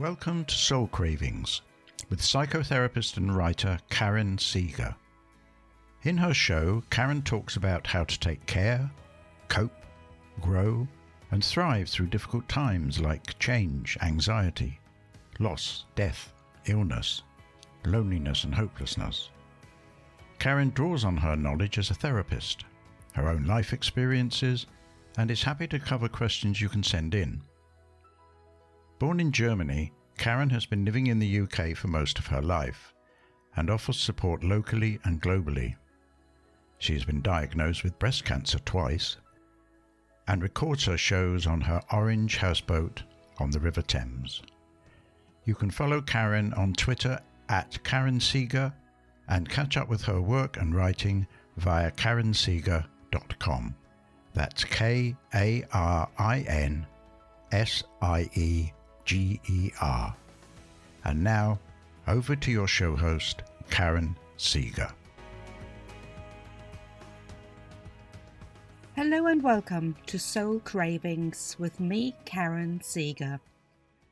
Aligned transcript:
Welcome 0.00 0.46
to 0.46 0.54
Soul 0.54 0.86
Cravings 0.86 1.60
with 2.08 2.22
psychotherapist 2.22 3.18
and 3.18 3.36
writer 3.36 3.78
Karin 3.90 4.38
Sieger. 4.38 4.94
In 6.04 6.16
her 6.16 6.32
show, 6.32 6.82
Karin 6.88 7.20
talks 7.20 7.56
about 7.56 7.86
how 7.86 8.04
to 8.04 8.18
take 8.18 8.46
care, 8.46 8.90
cope, 9.48 9.84
grow, 10.40 10.88
and 11.30 11.44
thrive 11.44 11.90
through 11.90 12.06
difficult 12.06 12.48
times 12.48 12.98
like 12.98 13.38
change, 13.40 13.98
anxiety, 14.00 14.80
loss, 15.38 15.84
death, 15.96 16.32
illness, 16.64 17.20
loneliness, 17.84 18.44
and 18.44 18.54
hopelessness. 18.54 19.28
Karin 20.38 20.70
draws 20.70 21.04
on 21.04 21.18
her 21.18 21.36
knowledge 21.36 21.76
as 21.76 21.90
a 21.90 21.94
therapist, 21.94 22.64
her 23.12 23.28
own 23.28 23.44
life 23.44 23.74
experiences, 23.74 24.64
and 25.18 25.30
is 25.30 25.42
happy 25.42 25.66
to 25.66 25.78
cover 25.78 26.08
questions 26.08 26.58
you 26.58 26.70
can 26.70 26.82
send 26.82 27.14
in. 27.14 27.42
Born 29.00 29.18
in 29.18 29.32
Germany, 29.32 29.94
Karin 30.18 30.50
has 30.50 30.66
been 30.66 30.84
living 30.84 31.06
in 31.06 31.18
the 31.18 31.40
UK 31.40 31.74
for 31.74 31.88
most 31.88 32.18
of 32.18 32.26
her 32.26 32.42
life 32.42 32.92
and 33.56 33.70
offers 33.70 33.98
support 33.98 34.44
locally 34.44 35.00
and 35.04 35.22
globally. 35.22 35.74
She 36.76 36.92
has 36.92 37.06
been 37.06 37.22
diagnosed 37.22 37.82
with 37.82 37.98
breast 37.98 38.26
cancer 38.26 38.58
twice 38.58 39.16
and 40.28 40.42
records 40.42 40.84
her 40.84 40.98
shows 40.98 41.46
on 41.46 41.62
her 41.62 41.80
orange 41.90 42.36
houseboat 42.36 43.02
on 43.38 43.50
the 43.50 43.58
River 43.58 43.80
Thames. 43.80 44.42
You 45.46 45.54
can 45.54 45.70
follow 45.70 46.02
Karin 46.02 46.52
on 46.52 46.74
Twitter 46.74 47.18
at 47.48 47.82
Karin 47.82 48.18
Sieger 48.18 48.70
and 49.28 49.48
catch 49.48 49.78
up 49.78 49.88
with 49.88 50.02
her 50.02 50.20
work 50.20 50.58
and 50.58 50.74
writing 50.74 51.26
via 51.56 51.90
karinsieger.com. 51.92 53.74
That's 54.34 54.64
K 54.64 55.16
A 55.34 55.64
R 55.72 56.06
I 56.18 56.40
N 56.40 56.86
S 57.50 57.82
I 58.02 58.28
E 58.34 58.72
G 59.10 59.40
E 59.48 59.72
R. 59.80 60.14
And 61.04 61.24
now, 61.24 61.58
over 62.06 62.36
to 62.36 62.52
your 62.52 62.68
show 62.68 62.94
host, 62.94 63.42
Karin 63.68 64.14
Sieger. 64.38 64.92
Hello 68.94 69.26
and 69.26 69.42
welcome 69.42 69.96
to 70.06 70.16
Soul 70.16 70.60
Cravings 70.60 71.56
with 71.58 71.80
me, 71.80 72.14
Karin 72.24 72.78
Sieger. 72.78 73.40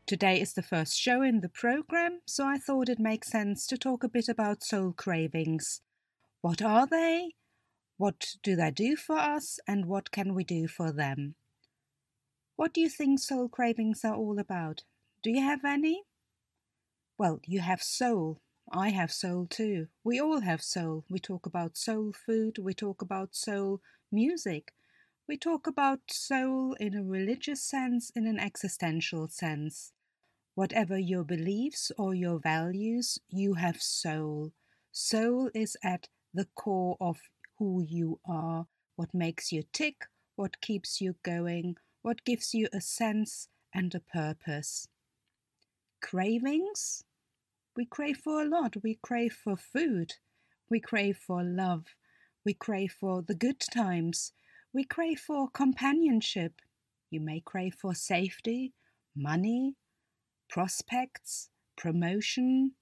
Today 0.04 0.40
is 0.40 0.54
the 0.54 0.62
first 0.62 0.98
show 0.98 1.22
in 1.22 1.42
the 1.42 1.48
program, 1.48 2.18
so 2.26 2.44
I 2.44 2.58
thought 2.58 2.88
it 2.88 2.98
makes 2.98 3.30
sense 3.30 3.68
to 3.68 3.78
talk 3.78 4.02
a 4.02 4.08
bit 4.08 4.28
about 4.28 4.64
soul 4.64 4.92
cravings. 4.92 5.80
What 6.40 6.60
are 6.60 6.88
they? 6.88 7.34
What 7.98 8.34
do 8.42 8.56
they 8.56 8.72
do 8.72 8.96
for 8.96 9.16
us, 9.16 9.60
and 9.64 9.86
what 9.86 10.10
can 10.10 10.34
we 10.34 10.42
do 10.42 10.66
for 10.66 10.90
them? 10.90 11.36
What 12.56 12.74
do 12.74 12.80
you 12.80 12.88
think 12.88 13.20
soul 13.20 13.48
cravings 13.48 14.04
are 14.04 14.16
all 14.16 14.40
about? 14.40 14.82
Do 15.22 15.30
you 15.30 15.42
have 15.42 15.64
any? 15.64 16.04
Well, 17.18 17.40
you 17.44 17.60
have 17.60 17.82
soul. 17.82 18.40
I 18.70 18.90
have 18.90 19.10
soul 19.12 19.46
too. 19.46 19.88
We 20.04 20.20
all 20.20 20.40
have 20.40 20.62
soul. 20.62 21.04
We 21.10 21.18
talk 21.18 21.46
about 21.46 21.76
soul 21.76 22.12
food, 22.12 22.58
we 22.58 22.72
talk 22.74 23.02
about 23.02 23.34
soul 23.34 23.80
music, 24.12 24.72
we 25.26 25.36
talk 25.36 25.66
about 25.66 26.00
soul 26.10 26.74
in 26.74 26.94
a 26.94 27.02
religious 27.02 27.62
sense, 27.62 28.10
in 28.14 28.26
an 28.26 28.38
existential 28.38 29.28
sense. 29.28 29.92
Whatever 30.54 30.98
your 30.98 31.24
beliefs 31.24 31.90
or 31.98 32.14
your 32.14 32.38
values, 32.38 33.18
you 33.28 33.54
have 33.54 33.82
soul. 33.82 34.52
Soul 34.92 35.50
is 35.54 35.76
at 35.82 36.08
the 36.34 36.46
core 36.54 36.96
of 37.00 37.18
who 37.58 37.82
you 37.82 38.20
are, 38.24 38.66
what 38.96 39.14
makes 39.14 39.50
you 39.52 39.64
tick, 39.72 40.06
what 40.36 40.60
keeps 40.60 41.00
you 41.00 41.16
going, 41.24 41.76
what 42.02 42.24
gives 42.24 42.54
you 42.54 42.68
a 42.72 42.80
sense 42.80 43.48
and 43.74 43.94
a 43.94 44.00
purpose. 44.00 44.88
Cravings? 46.00 47.04
We 47.76 47.84
crave 47.84 48.18
for 48.18 48.42
a 48.42 48.48
lot. 48.48 48.76
We 48.82 48.98
crave 49.02 49.32
for 49.32 49.56
food. 49.56 50.14
We 50.70 50.80
crave 50.80 51.18
for 51.18 51.42
love. 51.42 51.86
We 52.44 52.54
crave 52.54 52.96
for 52.98 53.22
the 53.22 53.34
good 53.34 53.60
times. 53.60 54.32
We 54.72 54.84
crave 54.84 55.20
for 55.20 55.48
companionship. 55.48 56.60
You 57.10 57.20
may 57.20 57.40
crave 57.40 57.74
for 57.74 57.94
safety, 57.94 58.74
money, 59.16 59.76
prospects, 60.48 61.50
promotion. 61.76 62.72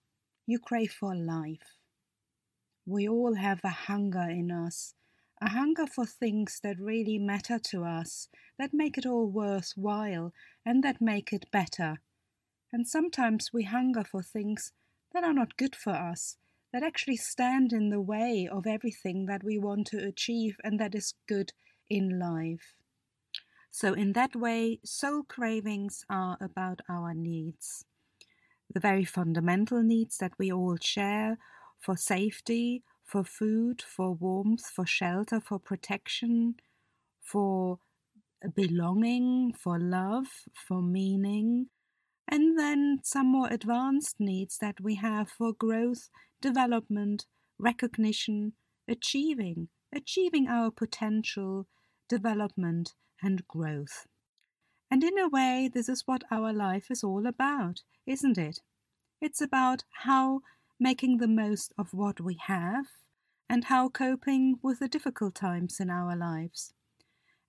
You 0.46 0.58
crave 0.58 0.92
for 0.92 1.14
life. 1.14 1.76
We 2.84 3.08
all 3.08 3.34
have 3.34 3.60
a 3.64 3.68
hunger 3.68 4.28
in 4.30 4.50
us, 4.50 4.94
a 5.40 5.50
hunger 5.50 5.86
for 5.86 6.06
things 6.06 6.60
that 6.62 6.78
really 6.78 7.18
matter 7.18 7.58
to 7.70 7.84
us, 7.84 8.28
that 8.58 8.72
make 8.72 8.96
it 8.96 9.06
all 9.06 9.26
worthwhile, 9.26 10.32
and 10.64 10.84
that 10.84 11.00
make 11.00 11.32
it 11.32 11.50
better. 11.50 12.00
And 12.76 12.86
sometimes 12.86 13.54
we 13.54 13.62
hunger 13.62 14.04
for 14.04 14.22
things 14.22 14.70
that 15.14 15.24
are 15.24 15.32
not 15.32 15.56
good 15.56 15.74
for 15.74 15.94
us, 15.94 16.36
that 16.74 16.82
actually 16.82 17.16
stand 17.16 17.72
in 17.72 17.88
the 17.88 18.02
way 18.02 18.46
of 18.52 18.66
everything 18.66 19.24
that 19.24 19.42
we 19.42 19.56
want 19.56 19.86
to 19.86 20.06
achieve 20.06 20.58
and 20.62 20.78
that 20.78 20.94
is 20.94 21.14
good 21.26 21.54
in 21.88 22.18
life. 22.18 22.74
So, 23.70 23.94
in 23.94 24.12
that 24.12 24.36
way, 24.36 24.80
soul 24.84 25.22
cravings 25.22 26.04
are 26.10 26.36
about 26.38 26.82
our 26.86 27.14
needs. 27.14 27.86
The 28.74 28.80
very 28.80 29.06
fundamental 29.06 29.82
needs 29.82 30.18
that 30.18 30.32
we 30.38 30.52
all 30.52 30.76
share 30.78 31.38
for 31.80 31.96
safety, 31.96 32.82
for 33.02 33.24
food, 33.24 33.80
for 33.80 34.12
warmth, 34.12 34.66
for 34.66 34.84
shelter, 34.84 35.40
for 35.40 35.58
protection, 35.58 36.56
for 37.22 37.78
belonging, 38.54 39.54
for 39.54 39.78
love, 39.78 40.26
for 40.52 40.82
meaning, 40.82 41.70
and 42.28 42.58
then 42.58 42.98
some 43.02 43.26
more 43.26 43.48
advanced 43.48 44.16
needs 44.18 44.58
that 44.58 44.80
we 44.80 44.96
have 44.96 45.28
for 45.28 45.52
growth, 45.52 46.08
development, 46.40 47.26
recognition, 47.58 48.52
achieving, 48.88 49.68
achieving 49.94 50.48
our 50.48 50.70
potential, 50.70 51.66
development, 52.08 52.94
and 53.22 53.46
growth. 53.48 54.06
And 54.90 55.02
in 55.02 55.18
a 55.18 55.28
way, 55.28 55.70
this 55.72 55.88
is 55.88 56.02
what 56.06 56.24
our 56.30 56.52
life 56.52 56.90
is 56.90 57.02
all 57.02 57.26
about, 57.26 57.82
isn't 58.06 58.38
it? 58.38 58.60
It's 59.20 59.40
about 59.40 59.84
how 60.04 60.40
making 60.78 61.18
the 61.18 61.28
most 61.28 61.72
of 61.78 61.94
what 61.94 62.20
we 62.20 62.38
have 62.46 62.86
and 63.48 63.64
how 63.64 63.88
coping 63.88 64.56
with 64.62 64.80
the 64.80 64.88
difficult 64.88 65.34
times 65.34 65.80
in 65.80 65.90
our 65.90 66.16
lives. 66.16 66.72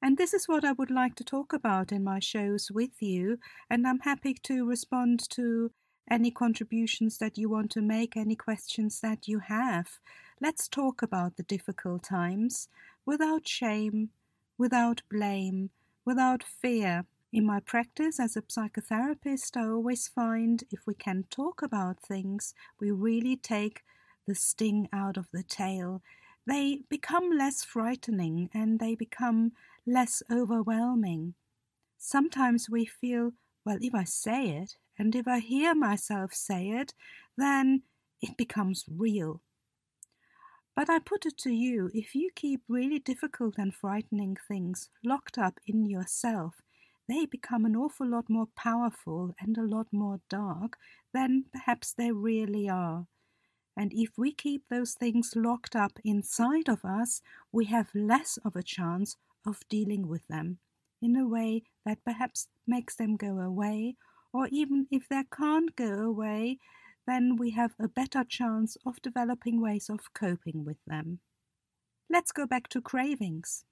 And 0.02 0.18
this 0.18 0.34
is 0.34 0.48
what 0.48 0.64
I 0.64 0.74
would 0.74 0.92
like 0.92 1.16
to 1.16 1.24
talk 1.24 1.54
about 1.54 1.92
in 1.92 2.04
my 2.04 2.20
shows 2.20 2.70
with 2.72 3.02
you, 3.02 3.40
and 3.70 3.88
I'm 3.88 4.00
happy 4.00 4.36
to 4.44 4.66
respond 4.66 5.28
to 5.32 5.72
any 6.10 6.32
contributions 6.32 7.18
that 7.18 7.38
you 7.38 7.50
want 7.50 7.72
to 7.72 7.82
make, 7.82 8.16
any 8.16 8.36
questions 8.36 9.02
that 9.02 9.28
you 9.28 9.40
have. 9.40 10.00
Let's 10.40 10.68
talk 10.68 11.02
about 11.02 11.36
the 11.36 11.44
difficult 11.44 12.04
times 12.04 12.70
without 13.06 13.48
shame, 13.48 14.10
without 14.58 15.02
blame, 15.10 15.72
without 16.06 16.44
fear. 16.44 17.06
In 17.34 17.46
my 17.46 17.60
practice 17.60 18.20
as 18.20 18.38
a 18.38 18.42
psychotherapist, 18.44 19.58
I 19.58 19.68
always 19.68 20.08
find 20.08 20.64
if 20.72 20.86
we 20.86 20.94
can 20.94 21.26
talk 21.30 21.62
about 21.62 22.00
things, 22.00 22.54
we 22.80 22.92
really 22.92 23.36
take 23.36 23.84
the 24.28 24.36
sting 24.36 24.88
out 24.94 25.18
of 25.18 25.28
the 25.34 25.44
tail. 25.44 26.02
They 26.46 26.84
become 26.88 27.30
less 27.32 27.66
frightening 27.66 28.50
and 28.54 28.80
they 28.80 28.96
become 28.96 29.52
less 29.88 30.22
overwhelming. 30.32 31.34
Sometimes 31.98 32.70
we 32.70 32.86
feel, 32.86 33.32
well, 33.66 33.78
if 33.82 33.96
I 33.96 34.04
say 34.04 34.50
it, 34.50 34.76
and 35.00 35.16
if 35.16 35.28
I 35.28 35.40
hear 35.40 35.74
myself 35.74 36.34
say 36.34 36.70
it, 36.70 36.94
then 37.38 37.84
it 38.22 38.38
becomes 38.38 38.86
real. 38.90 39.42
But 40.76 40.90
I 40.90 41.00
put 41.00 41.26
it 41.26 41.38
to 41.40 41.52
you 41.52 41.90
if 41.94 42.14
you 42.14 42.30
keep 42.36 42.62
really 42.68 43.00
difficult 43.00 43.56
and 43.58 43.74
frightening 43.74 44.38
things 44.48 44.90
locked 45.04 45.38
up 45.38 45.60
in 45.66 45.88
yourself, 45.88 46.62
they 47.08 47.26
become 47.26 47.66
an 47.66 47.76
awful 47.76 48.08
lot 48.08 48.30
more 48.30 48.48
powerful 48.56 49.34
and 49.40 49.58
a 49.58 49.64
lot 49.66 49.88
more 49.92 50.20
dark 50.30 50.78
than 51.14 51.46
perhaps 51.52 51.94
they 51.94 52.12
really 52.12 52.70
are. 52.70 53.08
And 53.76 53.92
if 53.94 54.10
we 54.18 54.34
keep 54.34 54.68
those 54.70 54.94
things 54.94 55.34
locked 55.36 55.76
up 55.76 56.00
inside 56.04 56.68
of 56.68 56.84
us, 56.84 57.22
we 57.52 57.66
have 57.66 57.90
less 57.96 58.38
of 58.44 58.56
a 58.56 58.64
chance 58.64 59.16
of 59.48 59.68
dealing 59.70 60.08
with 60.08 60.28
them 60.28 60.60
in 61.02 61.16
a 61.16 61.28
way 61.28 61.64
that 61.86 62.04
perhaps 62.04 62.48
makes 62.68 62.96
them 62.96 63.16
go 63.16 63.40
away, 63.40 63.96
or 64.34 64.48
even 64.52 64.88
if 64.92 65.08
they 65.10 65.24
can't 65.32 65.76
go 65.76 65.94
away, 66.04 66.60
then 67.08 67.38
we 67.38 67.52
have 67.52 67.74
a 67.80 67.88
better 67.88 68.24
chance 68.24 68.78
of 68.86 69.02
developing 69.02 69.62
ways 69.62 69.90
of 69.90 70.14
coping 70.14 70.66
with 70.66 70.78
them. 70.86 71.20
Let's 72.10 72.32
go 72.32 72.46
back 72.46 72.68
to 72.70 72.82
cravings. 72.82 73.64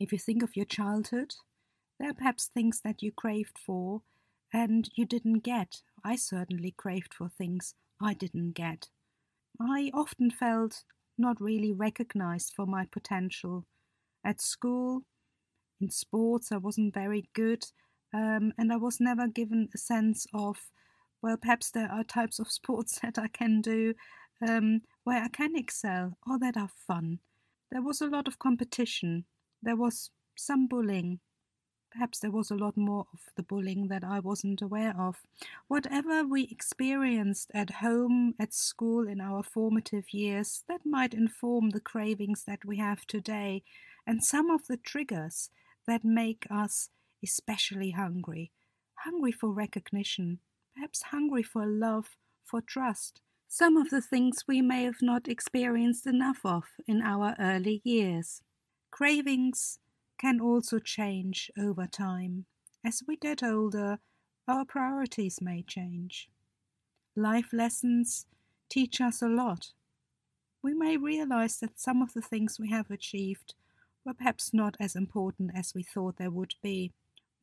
If 0.00 0.12
you 0.12 0.18
think 0.18 0.42
of 0.42 0.56
your 0.56 0.66
childhood, 0.66 1.34
there 1.98 2.10
are 2.10 2.14
perhaps 2.14 2.46
things 2.46 2.80
that 2.84 3.02
you 3.02 3.12
craved 3.12 3.58
for 3.58 4.02
and 4.52 4.88
you 4.94 5.06
didn't 5.06 5.40
get. 5.40 5.82
I 6.04 6.16
certainly 6.16 6.72
craved 6.76 7.14
for 7.14 7.28
things 7.28 7.74
I 8.00 8.14
didn't 8.14 8.52
get. 8.52 8.88
I 9.60 9.90
often 9.94 10.30
felt 10.30 10.84
not 11.16 11.40
really 11.40 11.72
recognized 11.72 12.52
for 12.54 12.66
my 12.66 12.86
potential. 12.90 13.64
At 14.26 14.40
school, 14.40 15.04
in 15.80 15.88
sports, 15.88 16.50
I 16.50 16.56
wasn't 16.56 16.92
very 16.92 17.28
good, 17.32 17.64
um, 18.12 18.52
and 18.58 18.72
I 18.72 18.76
was 18.76 18.98
never 18.98 19.28
given 19.28 19.68
a 19.72 19.78
sense 19.78 20.26
of 20.34 20.58
Well, 21.22 21.36
perhaps 21.36 21.70
there 21.70 21.90
are 21.92 22.02
types 22.02 22.40
of 22.40 22.50
sports 22.58 22.98
that 22.98 23.18
I 23.20 23.28
can 23.28 23.60
do 23.60 23.94
um, 24.46 24.80
where 25.04 25.22
I 25.22 25.28
can 25.28 25.54
excel 25.54 26.18
or 26.26 26.40
that 26.40 26.56
are 26.56 26.70
fun. 26.88 27.20
There 27.70 27.82
was 27.82 28.00
a 28.00 28.08
lot 28.08 28.26
of 28.26 28.40
competition. 28.40 29.26
There 29.62 29.76
was 29.76 30.10
some 30.34 30.66
bullying. 30.66 31.20
Perhaps 31.92 32.18
there 32.18 32.32
was 32.32 32.50
a 32.50 32.56
lot 32.56 32.76
more 32.76 33.06
of 33.12 33.20
the 33.36 33.44
bullying 33.44 33.86
that 33.88 34.02
I 34.02 34.18
wasn't 34.18 34.60
aware 34.60 34.94
of. 34.98 35.22
Whatever 35.68 36.24
we 36.24 36.48
experienced 36.50 37.52
at 37.54 37.70
home, 37.70 38.34
at 38.40 38.52
school, 38.52 39.06
in 39.06 39.20
our 39.20 39.44
formative 39.44 40.12
years, 40.12 40.64
that 40.68 40.84
might 40.84 41.14
inform 41.14 41.70
the 41.70 41.80
cravings 41.80 42.42
that 42.44 42.64
we 42.64 42.78
have 42.78 43.06
today 43.06 43.62
and 44.06 44.22
some 44.22 44.50
of 44.50 44.66
the 44.66 44.76
triggers 44.76 45.50
that 45.86 46.04
make 46.04 46.46
us 46.50 46.90
especially 47.22 47.90
hungry. 47.90 48.52
Hungry 49.04 49.32
for 49.32 49.50
recognition, 49.52 50.38
perhaps 50.74 51.02
hungry 51.02 51.42
for 51.42 51.66
love, 51.66 52.16
for 52.44 52.60
trust. 52.60 53.20
Some 53.48 53.76
of 53.76 53.90
the 53.90 54.00
things 54.00 54.44
we 54.46 54.60
may 54.60 54.84
have 54.84 55.02
not 55.02 55.28
experienced 55.28 56.06
enough 56.06 56.40
of 56.44 56.64
in 56.86 57.02
our 57.02 57.34
early 57.38 57.80
years. 57.84 58.42
Cravings 58.90 59.78
can 60.18 60.40
also 60.40 60.78
change 60.78 61.50
over 61.58 61.86
time. 61.86 62.46
As 62.84 63.02
we 63.06 63.16
get 63.16 63.42
older, 63.42 63.98
our 64.48 64.64
priorities 64.64 65.40
may 65.40 65.62
change. 65.62 66.28
Life 67.14 67.52
lessons 67.52 68.26
teach 68.68 69.00
us 69.00 69.22
a 69.22 69.28
lot. 69.28 69.72
We 70.62 70.74
may 70.74 70.96
realize 70.96 71.58
that 71.60 71.78
some 71.78 72.02
of 72.02 72.12
the 72.14 72.22
things 72.22 72.58
we 72.58 72.70
have 72.70 72.90
achieved 72.90 73.54
were 74.06 74.14
perhaps 74.14 74.54
not 74.54 74.76
as 74.78 74.94
important 74.94 75.50
as 75.54 75.74
we 75.74 75.82
thought 75.82 76.16
they 76.16 76.28
would 76.28 76.54
be. 76.62 76.92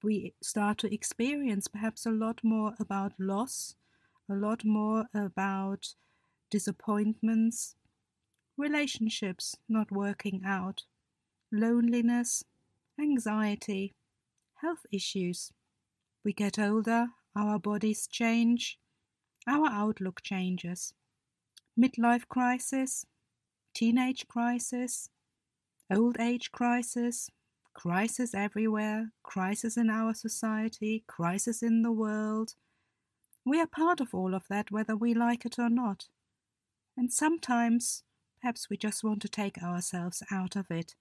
We 0.02 0.34
start 0.42 0.78
to 0.80 0.94
experience 0.94 1.68
perhaps 1.68 2.06
a 2.06 2.12
lot 2.12 2.40
more 2.44 2.74
about 2.80 3.12
loss, 3.20 3.76
a 4.30 4.34
lot 4.34 4.64
more 4.64 5.06
about 5.14 5.94
disappointments, 6.50 7.76
relationships 8.58 9.56
not 9.68 9.92
working 9.92 10.42
out, 10.46 10.84
loneliness, 11.52 12.44
anxiety, 13.00 13.94
health 14.62 14.86
issues. 14.92 15.52
We 16.24 16.32
get 16.32 16.58
older, 16.58 17.08
our 17.36 17.60
bodies 17.60 18.08
change, 18.10 18.80
our 19.46 19.68
outlook 19.68 20.22
changes. 20.24 20.94
Midlife 21.78 22.28
crisis, 22.30 23.06
teenage 23.74 24.28
crisis, 24.28 25.10
old 25.92 26.20
age 26.20 26.52
crisis, 26.52 27.30
crisis 27.74 28.34
everywhere, 28.34 29.12
crisis 29.24 29.78
in 29.78 29.90
our 29.90 30.14
society, 30.14 31.04
crisis 31.08 31.64
in 31.64 31.82
the 31.82 31.92
world. 31.92 32.56
We 33.46 33.60
are 33.60 33.68
part 33.68 34.00
of 34.00 34.14
all 34.14 34.34
of 34.34 34.44
that, 34.50 34.72
whether 34.72 34.96
we 34.96 35.14
like 35.14 35.46
it 35.46 35.60
or 35.60 35.70
not. 35.70 36.08
And 36.96 37.12
sometimes, 37.12 38.04
perhaps 38.42 38.70
we 38.70 38.78
just 38.78 39.04
want 39.04 39.22
to 39.24 39.30
take 39.30 39.62
ourselves 39.62 40.24
out 40.32 40.56
of 40.56 40.68
it 40.70 40.96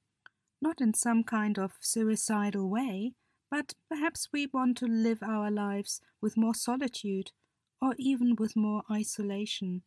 not 0.63 0.81
in 0.81 0.95
some 0.95 1.25
kind 1.25 1.59
of 1.59 1.73
suicidal 1.81 2.71
way, 2.71 3.13
but 3.51 3.75
perhaps 3.91 4.29
we 4.33 4.47
want 4.47 4.79
to 4.79 4.87
live 4.87 5.19
our 5.23 5.51
lives 5.51 6.01
with 6.23 6.37
more 6.37 6.55
solitude 6.55 7.33
or 7.81 7.95
even 7.99 8.37
with 8.37 8.55
more 8.55 8.85
isolation. 8.91 9.83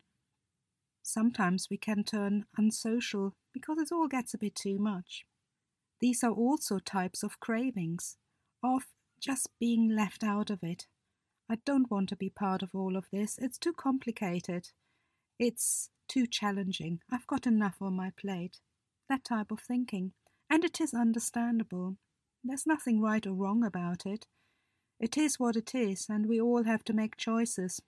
Sometimes 1.08 1.68
we 1.70 1.78
can 1.78 2.04
turn 2.04 2.46
unsocial 2.58 3.36
because 3.54 3.78
it 3.78 3.92
all 3.92 4.08
gets 4.08 4.34
a 4.34 4.40
bit 4.40 4.56
too 4.56 4.80
much. 4.80 5.24
These 6.02 6.24
are 6.24 6.32
also 6.32 6.80
types 6.80 7.22
of 7.22 7.40
cravings, 7.40 8.18
of 8.64 8.88
just 9.22 9.52
being 9.60 9.88
left 9.88 10.24
out 10.24 10.50
of 10.50 10.64
it. 10.64 10.88
I 11.48 11.58
don't 11.64 11.92
want 11.92 12.10
to 12.10 12.16
be 12.16 12.32
part 12.32 12.64
of 12.64 12.72
all 12.74 12.98
of 12.98 13.06
this. 13.12 13.38
It's 13.40 13.60
too 13.60 13.72
complicated. 13.72 14.72
It's 15.38 15.92
too 16.10 16.26
challenging. 16.26 17.02
I've 17.12 17.28
got 17.28 17.46
enough 17.46 17.76
on 17.82 17.96
my 17.96 18.12
plate. 18.20 18.58
That 19.08 19.24
type 19.24 19.52
of 19.52 19.60
thinking. 19.60 20.14
And 20.50 20.66
it 20.66 20.82
is 20.82 20.96
understandable. 20.96 21.98
There's 22.44 22.66
nothing 22.66 23.00
right 23.00 23.26
or 23.28 23.34
wrong 23.34 23.64
about 23.64 24.08
it. 24.08 24.26
It 25.00 25.18
is 25.18 25.40
what 25.40 25.56
it 25.56 25.76
is, 25.76 26.08
and 26.10 26.26
we 26.26 26.42
all 26.42 26.64
have 26.64 26.84
to 26.86 26.94
make 26.94 27.16
choices, 27.16 27.80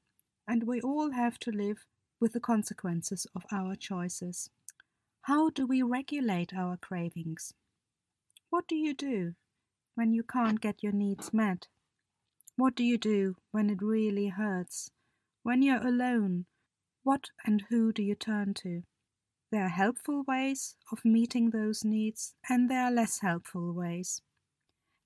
and 0.47 0.67
we 0.67 0.79
all 0.81 1.13
have 1.13 1.39
to 1.39 1.51
live 1.51 1.87
with 2.19 2.33
the 2.33 2.39
consequences 2.39 3.27
of 3.35 3.43
our 3.51 3.75
choices. 3.75 4.49
How 5.21 5.49
do 5.49 5.67
we 5.67 5.81
regulate 5.81 6.53
our 6.53 6.77
cravings? 6.77 7.53
What 8.49 8.67
do 8.67 8.75
you 8.75 8.93
do 8.93 9.35
when 9.95 10.13
you 10.13 10.23
can't 10.23 10.61
get 10.61 10.81
your 10.81 10.93
needs 10.93 11.33
met? 11.33 11.67
What 12.55 12.75
do 12.75 12.83
you 12.83 12.97
do 12.97 13.35
when 13.51 13.69
it 13.69 13.81
really 13.81 14.29
hurts? 14.29 14.89
When 15.43 15.61
you're 15.61 15.85
alone, 15.85 16.45
what 17.03 17.29
and 17.45 17.63
who 17.69 17.91
do 17.93 18.01
you 18.01 18.15
turn 18.15 18.53
to? 18.55 18.83
There 19.51 19.63
are 19.63 19.69
helpful 19.69 20.23
ways 20.27 20.75
of 20.91 21.05
meeting 21.05 21.51
those 21.51 21.85
needs, 21.85 22.33
and 22.49 22.69
there 22.69 22.83
are 22.83 22.91
less 22.91 23.19
helpful 23.19 23.73
ways. 23.73 24.21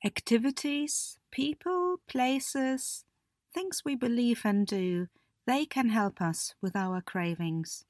Activities, 0.04 1.18
people, 1.30 1.98
places, 2.08 3.06
things 3.54 3.84
we 3.86 3.96
believe 3.96 4.42
and 4.44 4.66
do, 4.66 5.08
they 5.46 5.66
can 5.66 5.90
help 5.90 6.22
us 6.22 6.56
with 6.62 6.76
our 6.76 7.02
cravings. 7.02 7.86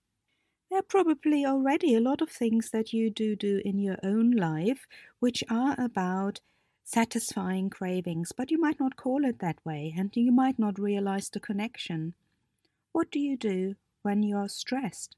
There 0.70 0.80
are 0.80 0.84
probably 0.84 1.46
already 1.46 1.96
a 1.96 2.02
lot 2.02 2.22
of 2.22 2.30
things 2.30 2.70
that 2.72 2.94
you 2.94 3.10
do 3.10 3.36
do 3.36 3.62
in 3.66 3.80
your 3.80 3.98
own 4.04 4.32
life 4.32 4.88
which 5.20 5.44
are 5.50 5.76
about 5.80 6.40
satisfying 6.84 7.70
cravings, 7.70 8.32
but 8.32 8.52
you 8.52 8.60
might 8.60 8.80
not 8.80 8.96
call 8.96 9.26
it 9.26 9.40
that 9.40 9.64
way 9.66 9.94
and 9.98 10.16
you 10.16 10.32
might 10.32 10.60
not 10.60 10.80
realize 10.80 11.30
the 11.30 11.40
connection. 11.40 12.14
What 12.92 13.12
do 13.12 13.20
you 13.20 13.38
do 13.38 13.76
when 14.02 14.24
you're 14.24 14.50
stressed? 14.50 15.16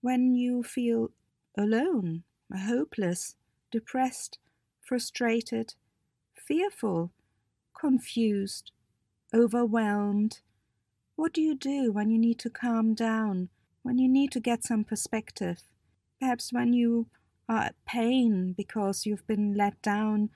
when 0.00 0.34
you 0.34 0.62
feel 0.62 1.10
alone, 1.56 2.22
hopeless, 2.56 3.36
depressed, 3.70 4.38
frustrated, 4.80 5.74
fearful, 6.34 7.10
confused, 7.78 8.70
overwhelmed? 9.34 10.40
What 11.18 11.32
do 11.32 11.40
you 11.40 11.56
do 11.56 11.90
when 11.90 12.10
you 12.10 12.18
need 12.20 12.38
to 12.38 12.48
calm 12.48 12.94
down, 12.94 13.48
when 13.82 13.98
you 13.98 14.08
need 14.08 14.30
to 14.30 14.38
get 14.38 14.62
some 14.62 14.84
perspective? 14.84 15.62
Perhaps 16.20 16.52
when 16.52 16.72
you 16.72 17.08
are 17.48 17.62
at 17.62 17.84
pain 17.84 18.54
because 18.56 19.04
you've 19.04 19.26
been 19.26 19.56
let 19.56 19.82
down 19.82 20.30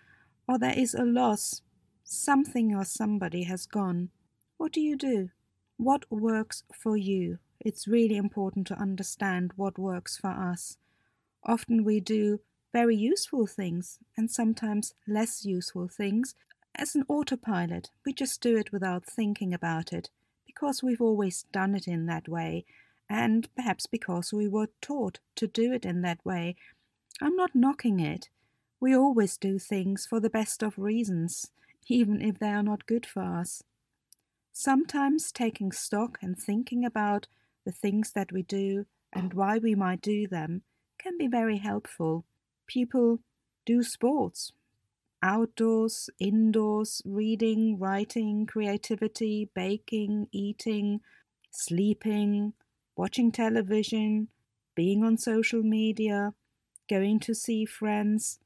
or 0.49 0.59
there 0.59 0.77
is 0.77 0.93
a 0.93 1.05
loss, 1.05 1.63
something 2.03 2.75
or 2.75 2.85
somebody 2.85 3.45
has 3.45 3.65
gone. 3.65 4.09
What 4.57 4.73
do 4.73 4.81
you 4.81 4.97
do? 4.97 5.31
What 5.77 6.11
works 6.11 6.65
for 6.75 6.97
you? 6.97 7.39
it's 7.65 7.87
really 7.87 8.17
important 8.17 8.67
to 8.67 8.75
understand 8.75 9.53
what 9.55 9.79
works 9.79 10.17
for 10.17 10.31
us. 10.31 10.79
Often 11.45 11.85
we 11.85 12.01
do 12.01 12.41
very 12.73 12.97
useful 12.97 13.47
things 13.47 14.01
and 14.17 14.29
sometimes 14.29 14.95
less 15.07 15.45
useful 15.45 15.87
things 15.87 16.35
as 16.75 16.97
an 16.97 17.05
autopilot. 17.09 17.91
We 18.05 18.15
just 18.15 18.41
do 18.41 18.57
it 18.57 18.73
without 18.73 19.07
thinking 19.07 19.55
about 19.55 19.93
it 19.93 20.11
because 20.63 20.81
we've 20.81 21.01
always 21.01 21.45
done 21.51 21.75
it 21.75 21.89
in 21.89 22.07
that 22.07 22.29
way 22.29 22.65
and 23.11 23.53
perhaps 23.57 23.87
because 23.87 24.33
we 24.33 24.47
were 24.47 24.69
taught 24.81 25.19
to 25.35 25.49
do 25.49 25.73
it 25.73 25.85
in 25.85 26.03
that 26.03 26.25
way. 26.25 26.55
I'm 27.21 27.35
not 27.35 27.51
knocking 27.53 27.99
it. 27.99 28.29
We 28.79 28.95
always 28.95 29.37
do 29.37 29.59
things 29.59 30.07
for 30.07 30.21
the 30.21 30.31
best 30.31 30.63
of 30.63 30.79
reasons, 30.79 31.51
even 31.89 32.23
if 32.23 32.39
they 32.39 32.51
are 32.51 32.63
not 32.63 32.87
good 32.87 33.05
for 33.05 33.23
us. 33.25 33.65
Sometimes 34.53 35.33
taking 35.33 35.73
stock 35.73 36.17
and 36.23 36.39
thinking 36.39 36.85
about 36.85 37.27
the 37.67 37.73
things 37.73 38.13
that 38.13 38.31
we 38.31 38.43
do 38.43 38.87
and 39.13 39.33
oh. 39.35 39.39
why 39.39 39.59
we 39.59 39.75
might 39.75 40.01
do 40.01 40.29
them 40.29 40.63
can 40.97 41.19
be 41.19 41.27
very 41.27 41.59
helpful. 41.59 42.25
People 42.69 43.19
do 43.67 43.83
sports, 43.83 44.53
outdoors, 45.23 46.11
indoors, 46.19 47.03
reading, 47.05 47.79
writing, 47.79 48.47
creativity, 48.47 49.51
baking, 49.55 50.29
eating, 50.33 51.01
sleeping, 51.51 52.55
watching 52.97 53.33
television, 53.33 54.29
being 54.75 55.05
on 55.05 55.17
social 55.19 55.63
media, 55.63 56.35
going 56.89 57.21
to 57.21 57.35
see 57.35 57.65
friends, 57.65 58.41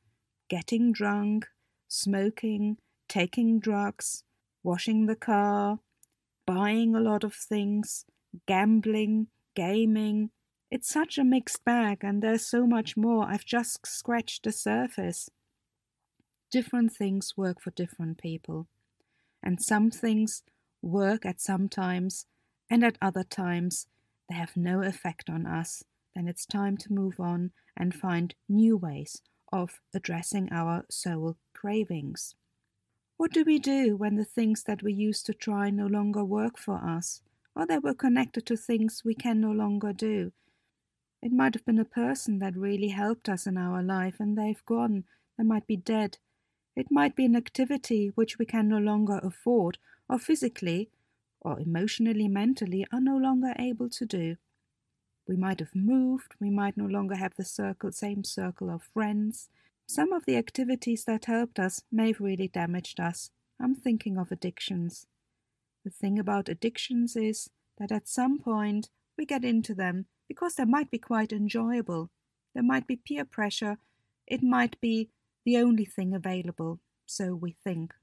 getting 0.49 0.93
drunk, 0.93 1.49
smoking, 1.89 2.79
taking 3.09 3.61
drugs, 3.61 4.25
washing 4.63 5.07
the 5.07 5.17
car, 5.17 5.81
buying 6.47 6.95
a 6.95 7.01
lot 7.01 7.25
of 7.25 7.35
things, 7.35 8.07
gambling, 8.47 9.29
gaming. 9.55 10.31
It's 10.71 10.89
such 10.89 11.19
a 11.19 11.25
mixed 11.25 11.65
bag, 11.65 11.99
and 12.03 12.23
there's 12.23 12.47
so 12.47 12.67
much 12.67 12.97
more. 12.97 13.25
I've 13.29 13.45
just 13.45 13.87
scratched 13.87 14.45
the 14.45 14.53
surface. 14.53 15.31
Different 16.51 16.93
things 16.93 17.35
work 17.37 17.61
for 17.61 17.71
different 17.71 18.19
people, 18.19 18.67
and 19.43 19.61
some 19.63 19.91
things 19.91 20.43
work 20.83 21.27
at 21.27 21.41
some 21.41 21.69
times, 21.69 22.27
and 22.71 22.85
at 22.85 22.99
other 23.01 23.25
times 23.25 23.87
they 24.29 24.37
have 24.37 24.57
no 24.57 24.83
effect 24.83 25.29
on 25.29 25.47
us. 25.47 25.83
Then 26.15 26.29
it's 26.29 26.47
time 26.47 26.77
to 26.79 26.93
move 26.93 27.21
on 27.21 27.53
and 27.77 27.95
find 27.95 28.35
new 28.49 28.77
ways 28.77 29.23
of 29.53 29.81
addressing 29.95 30.49
our 30.53 30.85
soul 30.91 31.37
cravings. 31.55 32.35
What 33.17 33.33
do 33.33 33.45
we 33.45 33.59
do 33.59 33.97
when 33.97 34.17
the 34.17 34.25
things 34.25 34.65
that 34.65 34.83
we 34.83 34.93
used 34.93 35.27
to 35.27 35.35
try 35.35 35.71
no 35.71 35.87
longer 35.87 36.25
work 36.25 36.59
for 36.59 36.77
us? 36.77 37.23
or 37.57 37.67
they 37.67 37.79
were 37.79 37.95
connected 37.95 38.45
to 38.47 38.57
things 38.57 39.03
we 39.05 39.15
can 39.15 39.41
no 39.41 39.51
longer 39.51 39.93
do. 39.93 40.31
It 41.23 41.33
might 41.33 41.55
have 41.55 41.65
been 41.65 41.79
a 41.79 41.87
person 41.87 42.39
that 42.41 42.55
really 42.55 42.89
helped 42.89 43.29
us 43.29 43.47
in 43.47 43.57
our 43.57 43.83
life 43.83 44.17
and 44.21 44.37
they've 44.37 44.65
gone, 44.67 45.05
they 45.39 45.45
might 45.45 45.67
be 45.67 45.77
dead. 45.77 46.19
It 46.77 46.91
might 46.91 47.17
be 47.17 47.25
an 47.25 47.35
activity 47.35 48.13
which 48.15 48.39
we 48.39 48.45
can 48.45 48.69
no 48.69 48.79
longer 48.79 49.19
afford, 49.23 49.79
or 50.09 50.19
physically, 50.19 50.91
or 51.41 51.59
emotionally, 51.59 52.29
mentally, 52.29 52.87
are 52.93 53.01
no 53.01 53.17
longer 53.17 53.55
able 53.59 53.89
to 53.91 54.05
do. 54.05 54.37
We 55.27 55.37
might 55.37 55.61
have 55.61 55.75
moved, 55.75 56.35
we 56.39 56.51
might 56.51 56.77
no 56.77 56.85
longer 56.85 57.17
have 57.17 57.35
the 57.37 57.45
circle, 57.45 57.91
same 57.91 58.23
circle 58.23 58.71
of 58.71 58.83
friends. 58.83 59.49
Some 59.87 60.13
of 60.13 60.27
the 60.27 60.37
activities 60.37 61.05
that 61.05 61.25
helped 61.25 61.59
us 61.59 61.83
may 61.91 62.09
have 62.09 62.21
really 62.21 62.49
damaged 62.49 63.01
us. 63.01 63.31
I'm 63.59 63.75
thinking 63.75 64.19
of 64.19 64.31
addictions. 64.31 65.07
The 65.85 65.91
thing 65.91 66.19
about 66.19 66.49
addictions 66.49 67.17
is 67.17 67.49
that 67.79 67.91
at 67.91 68.09
some 68.09 68.39
point 68.39 68.91
we 69.17 69.25
get 69.25 69.45
into 69.45 69.75
them 69.75 70.07
because 70.29 70.57
they 70.57 70.65
might 70.65 70.91
be 70.91 70.99
quite 70.99 71.33
enjoyable. 71.33 72.11
There 72.55 72.63
might 72.63 72.87
be 72.87 72.97
peer 72.97 73.25
pressure. 73.25 73.79
It 74.27 74.43
might 74.43 74.81
be 74.81 75.11
the 75.47 75.57
only 75.57 75.87
thing 75.87 76.13
available, 76.13 76.81
so 77.07 77.35
we 77.35 77.53
think. 77.53 77.95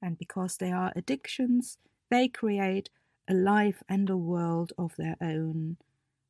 And 0.00 0.16
because 0.16 0.56
they 0.56 0.72
are 0.72 0.92
addictions, 0.96 1.76
they 2.10 2.28
create 2.28 2.88
a 3.28 3.34
life 3.34 3.82
and 3.88 4.08
a 4.08 4.16
world 4.16 4.72
of 4.78 4.96
their 4.96 5.16
own 5.20 5.76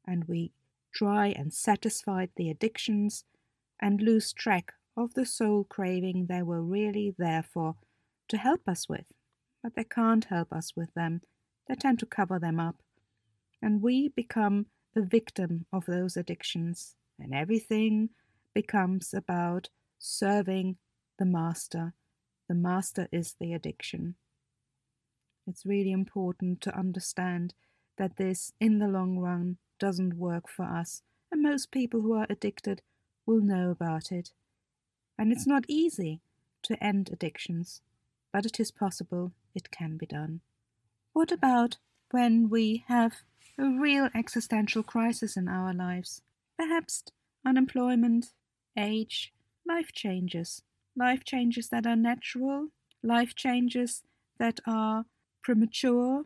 and 0.07 0.25
we 0.25 0.53
try 0.93 1.29
and 1.29 1.53
satisfy 1.53 2.27
the 2.37 2.51
addictions 2.51 3.25
and 3.81 4.01
lose 4.01 4.33
track 4.33 4.73
of 4.97 5.15
the 5.15 5.27
soul 5.27 5.65
craving 5.65 6.27
they 6.27 6.43
were 6.43 6.63
really 6.63 7.15
there 7.19 7.43
for 7.43 7.77
to 8.29 8.37
help 8.37 8.69
us 8.69 8.89
with. 8.89 9.07
But 9.63 9.75
they 9.75 9.85
can't 9.85 10.25
help 10.27 10.53
us 10.53 10.73
with 10.77 10.93
them, 10.95 11.23
they 11.67 11.75
tend 11.75 11.99
to 12.01 12.07
cover 12.07 12.39
them 12.39 12.61
up. 12.61 12.77
And 13.63 13.83
we 13.83 14.09
become 14.09 14.67
a 14.95 15.01
victim 15.01 15.67
of 15.73 15.87
those 15.87 16.17
addictions, 16.17 16.95
and 17.19 17.35
everything 17.35 18.11
becomes 18.55 19.15
about 19.15 19.69
serving 20.05 20.77
the 21.19 21.25
master. 21.25 21.95
The 22.47 22.55
master 22.55 23.09
is 23.11 23.37
the 23.41 23.55
addiction. 23.55 24.17
It's 25.47 25.65
really 25.65 25.93
important 25.93 26.61
to 26.63 26.77
understand 26.77 27.55
that 27.97 28.17
this, 28.17 28.53
in 28.61 28.79
the 28.79 28.89
long 28.89 29.19
run, 29.19 29.57
doesn't 29.81 30.19
work 30.19 30.49
for 30.49 30.65
us, 30.65 31.03
and 31.33 31.43
most 31.43 31.71
people 31.71 32.03
who 32.03 32.13
are 32.13 32.27
addicted 32.29 32.83
will 33.25 33.41
know 33.41 33.71
about 33.71 34.13
it. 34.13 34.33
And 35.19 35.33
it's 35.33 35.47
not 35.47 35.65
easy 35.69 36.21
to 36.65 36.83
end 36.85 37.09
addictions, 37.11 37.81
but 38.33 38.45
it 38.45 38.61
is 38.61 38.71
possible, 38.71 39.33
it 39.55 39.71
can 39.71 39.97
be 39.97 40.07
done. 40.07 40.41
What 41.15 41.33
about 41.33 41.79
when 42.11 42.51
we 42.51 42.85
have 42.89 43.23
a 43.59 43.69
real 43.69 44.11
existential 44.15 44.83
crisis 44.83 45.37
in 45.37 45.49
our 45.49 45.73
lives? 45.73 46.21
Perhaps 46.59 47.05
unemployment, 47.47 48.33
age, 48.77 49.33
life 49.67 49.93
changes. 49.93 50.63
Life 50.97 51.25
changes 51.25 51.69
that 51.71 51.87
are 51.87 51.97
natural, 51.97 52.69
life 53.03 53.35
changes 53.35 54.03
that 54.39 54.61
are 54.67 55.07
premature. 55.43 56.25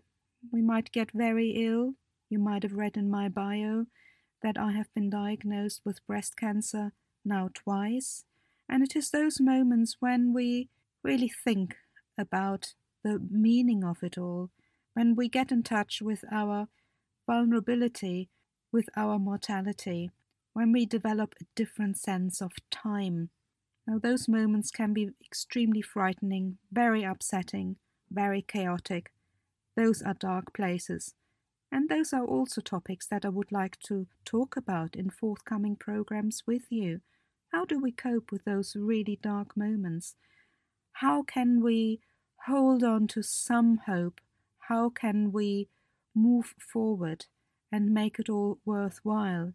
We 0.53 0.63
might 0.63 0.93
get 0.93 1.11
very 1.13 1.51
ill, 1.51 1.95
you 2.29 2.39
might 2.39 2.63
have 2.63 2.75
read 2.75 2.97
in 2.97 3.11
my 3.11 3.29
bio 3.29 3.87
that 4.43 4.59
I 4.59 4.73
have 4.73 4.93
been 4.95 5.11
diagnosed 5.11 5.81
with 5.85 6.07
breast 6.07 6.37
cancer 6.37 6.93
now 7.25 7.51
twice. 7.53 8.25
And 8.69 8.83
it 8.83 8.95
is 8.95 9.11
those 9.11 9.41
moments 9.41 9.97
when 10.01 10.33
we 10.33 10.69
really 11.03 11.29
think 11.29 11.77
about 12.17 12.75
the 13.03 13.19
meaning 13.31 13.83
of 13.83 14.03
it 14.03 14.19
all, 14.19 14.51
when 14.95 15.17
we 15.17 15.29
get 15.29 15.51
in 15.51 15.63
touch 15.63 16.03
with 16.03 16.25
our 16.31 16.69
vulnerability, 17.27 18.29
with 18.71 18.89
our 18.97 19.19
mortality, 19.19 20.11
when 20.59 20.73
we 20.73 20.85
develop 20.85 21.37
a 21.41 21.45
different 21.55 21.97
sense 21.97 22.41
of 22.41 22.51
time. 22.69 23.31
Now, 23.87 24.01
those 24.03 24.27
moments 24.27 24.73
can 24.73 24.93
be 24.93 25.11
extremely 25.25 25.81
frightening, 25.81 26.59
very 26.73 27.05
upsetting, 27.05 27.77
very 28.11 28.43
chaotic. 28.43 29.13
Those 29.77 30.03
are 30.03 30.15
dark 30.15 30.53
places. 30.53 31.15
And 31.71 31.89
those 31.89 32.13
are 32.13 32.25
also 32.25 32.61
topics 32.61 33.07
that 33.07 33.25
I 33.25 33.29
would 33.29 33.53
like 33.53 33.79
to 33.87 34.09
talk 34.25 34.57
about 34.57 34.97
in 34.97 35.11
forthcoming 35.11 35.77
programs 35.77 36.43
with 36.45 36.65
you. 36.71 37.03
How 37.53 37.65
do 37.65 37.79
we 37.81 37.93
cope 37.93 38.33
with 38.33 38.45
those 38.45 38.75
really 38.75 39.21
dark 39.23 39.57
moments? 39.57 40.17
How 40.95 41.23
can 41.23 41.63
we 41.63 42.01
hold 42.49 42.83
on 42.83 43.07
to 43.15 43.23
some 43.23 43.83
hope? 43.87 44.21
How 44.67 44.89
can 44.89 45.31
we 45.31 45.69
move 46.17 46.57
forward 46.59 47.27
and 47.71 47.95
make 47.95 48.19
it 48.19 48.29
all 48.29 48.59
worthwhile, 48.65 49.53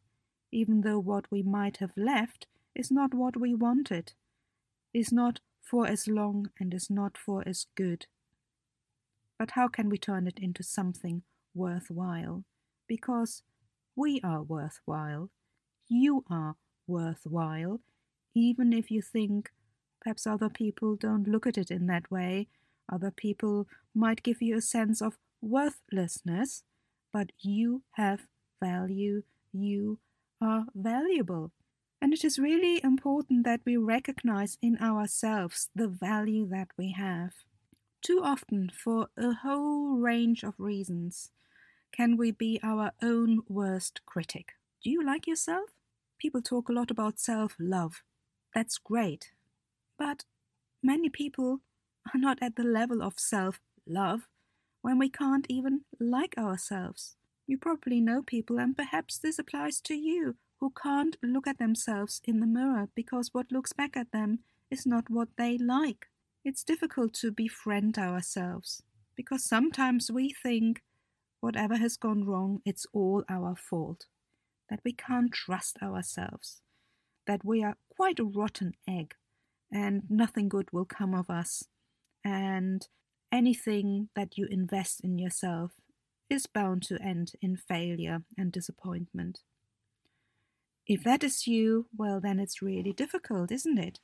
even 0.54 0.82
though 0.82 1.00
what 1.00 1.32
we 1.32 1.42
might 1.42 1.78
have 1.78 1.94
left 1.98 2.48
is 2.76 2.92
not 2.92 3.14
what 3.14 3.36
we 3.36 3.54
wanted, 3.54 4.14
is 4.94 5.12
not 5.12 5.40
for 5.62 5.88
as 5.88 6.08
long 6.08 6.50
and 6.60 6.74
is 6.74 6.90
not 6.90 7.18
for 7.18 7.44
as 7.48 7.68
good? 7.76 8.06
But 9.38 9.52
how 9.52 9.68
can 9.68 9.90
we 9.90 9.98
turn 9.98 10.28
it 10.28 10.40
into 10.40 10.64
something 10.64 11.24
worthwhile 11.54 12.44
because 12.88 13.44
we 13.96 14.20
are 14.24 14.42
worthwhile. 14.42 15.30
You 15.88 16.24
are 16.30 16.56
worthwhile, 16.88 17.82
even 18.36 18.74
if 18.74 18.90
you 18.90 19.02
think 19.02 19.52
perhaps 20.02 20.26
other 20.26 20.50
people 20.50 20.96
don't 20.96 21.28
look 21.28 21.46
at 21.46 21.58
it 21.58 21.72
in 21.72 21.88
that 21.88 22.10
way. 22.12 22.48
Other 22.92 23.12
people 23.12 23.68
might 23.94 24.24
give 24.24 24.42
you 24.42 24.58
a 24.58 24.62
sense 24.62 25.02
of 25.02 25.18
worthlessness, 25.42 26.64
but 27.12 27.32
you 27.40 27.84
have 27.94 28.22
value. 28.62 29.24
You 29.52 30.00
are 30.44 30.66
valuable. 30.76 31.52
And 32.02 32.14
it 32.14 32.24
is 32.26 32.38
really 32.40 32.84
important 32.84 33.46
that 33.46 33.62
we 33.66 33.78
recognize 33.78 34.58
in 34.62 34.78
ourselves 34.80 35.70
the 35.76 35.88
value 35.88 36.48
that 36.50 36.70
we 36.78 36.92
have. 36.92 37.34
Too 38.02 38.22
often, 38.24 38.70
for 38.70 39.08
a 39.18 39.34
whole 39.34 39.98
range 39.98 40.44
of 40.44 40.56
reasons, 40.60 41.32
can 41.94 42.18
we 42.18 42.32
be 42.32 42.60
our 42.64 42.92
own 43.02 43.44
worst 43.48 44.02
critic? 44.06 44.54
Do 44.84 44.90
you 44.90 45.06
like 45.06 45.28
yourself? 45.28 45.70
People 46.20 46.42
talk 46.42 46.70
a 46.70 46.74
lot 46.74 46.92
about 46.92 47.20
self 47.20 47.56
love. 47.60 48.04
That's 48.54 48.78
great. 48.78 49.32
But 49.98 50.26
many 50.84 51.10
people 51.10 51.62
are 52.14 52.20
not 52.20 52.40
at 52.42 52.56
the 52.56 52.64
level 52.64 53.02
of 53.04 53.20
self 53.20 53.60
love 53.88 54.28
when 54.82 55.00
we 55.00 55.10
can't 55.10 55.46
even 55.50 55.86
like 56.00 56.38
ourselves. 56.38 57.16
You 57.46 57.58
probably 57.58 58.00
know 58.00 58.22
people, 58.22 58.58
and 58.58 58.76
perhaps 58.76 59.18
this 59.18 59.38
applies 59.38 59.82
to 59.82 59.96
you, 59.96 60.36
who 60.60 60.72
can't 60.82 61.18
look 61.22 61.46
at 61.46 61.58
themselves 61.58 62.22
in 62.24 62.40
the 62.40 62.48
mirror 62.48 62.88
because 62.96 63.34
what 63.34 63.52
looks 63.52 63.74
back 63.74 63.98
at 63.98 64.14
them 64.14 64.40
is 64.72 64.86
not 64.86 65.10
what 65.10 65.28
they 65.38 65.58
like. 65.58 66.08
It's 66.46 66.64
difficult 66.64 67.14
to 67.16 67.32
befriend 67.32 67.98
ourselves 67.98 68.84
because 69.16 69.44
sometimes 69.44 70.10
we 70.10 70.32
think 70.32 70.82
whatever 71.42 71.76
has 71.76 71.98
gone 71.98 72.26
wrong, 72.26 72.62
it's 72.66 72.86
all 72.94 73.24
our 73.30 73.56
fault. 73.56 74.06
That 74.70 74.80
we 74.86 74.94
can't 74.94 75.32
trust 75.32 75.78
ourselves. 75.84 76.62
That 77.28 77.44
we 77.44 77.62
are 77.62 77.76
quite 77.96 78.20
a 78.20 78.24
rotten 78.24 78.74
egg 78.88 79.16
and 79.70 80.04
nothing 80.10 80.48
good 80.48 80.72
will 80.72 80.86
come 80.86 81.14
of 81.14 81.30
us. 81.30 81.66
And 82.24 82.88
anything 83.32 84.10
that 84.16 84.38
you 84.38 84.48
invest 84.50 85.02
in 85.02 85.20
yourself 85.20 85.74
is 86.34 86.48
bound 86.48 86.84
to 86.84 87.02
end 87.02 87.34
in 87.42 87.56
failure 87.56 88.24
and 88.38 88.52
disappointment. 88.52 89.40
If 90.86 91.04
that 91.04 91.24
is 91.24 91.48
you, 91.48 91.88
well, 91.96 92.20
then 92.20 92.40
it's 92.40 92.62
really 92.62 92.92
difficult, 92.92 93.52
isn't 93.52 93.78
it? 93.78 94.00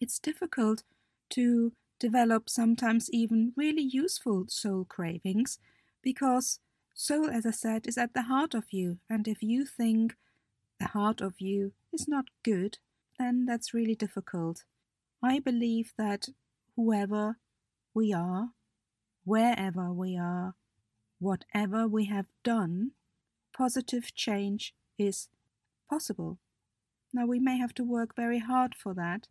It's 0.00 0.18
difficult 0.18 0.82
to 1.30 1.72
develop 2.00 2.48
sometimes 2.48 3.08
even 3.12 3.52
really 3.56 3.82
useful 3.82 4.46
soul 4.48 4.84
cravings 4.84 5.58
because 6.02 6.58
Soul, 6.98 7.28
as 7.28 7.44
I 7.44 7.50
said, 7.50 7.86
is 7.86 7.98
at 7.98 8.14
the 8.14 8.22
heart 8.22 8.54
of 8.54 8.72
you, 8.72 9.00
and 9.10 9.28
if 9.28 9.42
you 9.42 9.66
think 9.66 10.16
the 10.80 10.86
heart 10.86 11.20
of 11.20 11.34
you 11.42 11.74
is 11.92 12.08
not 12.08 12.24
good, 12.42 12.78
then 13.18 13.44
that's 13.44 13.74
really 13.74 13.94
difficult. 13.94 14.64
I 15.22 15.38
believe 15.38 15.92
that 15.98 16.30
whoever 16.74 17.36
we 17.92 18.14
are, 18.14 18.52
wherever 19.24 19.92
we 19.92 20.16
are, 20.16 20.54
whatever 21.18 21.86
we 21.86 22.06
have 22.06 22.26
done, 22.42 22.92
positive 23.56 24.14
change 24.14 24.74
is 24.98 25.28
possible. 25.88 26.38
Now, 27.12 27.26
we 27.26 27.38
may 27.38 27.58
have 27.58 27.74
to 27.74 27.84
work 27.84 28.14
very 28.14 28.38
hard 28.38 28.74
for 28.74 28.94
that, 28.94 29.28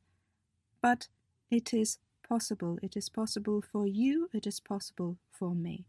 but 0.81 1.07
it 1.51 1.73
is 1.73 1.99
possible. 2.27 2.79
It 2.81 2.97
is 2.97 3.09
possible 3.09 3.63
for 3.71 3.85
you, 3.85 4.29
it 4.33 4.47
is 4.47 4.59
possible 4.59 5.17
for 5.31 5.53
me. 5.53 5.85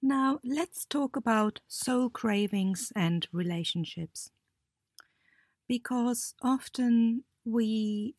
Now, 0.00 0.40
let's 0.42 0.84
talk 0.84 1.14
about 1.16 1.60
soul 1.68 2.10
cravings 2.10 2.92
and 2.96 3.28
relationships. 3.32 4.30
Because 5.68 6.34
often 6.42 7.24
we 7.44 8.16